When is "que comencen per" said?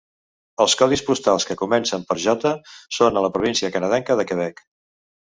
1.49-2.17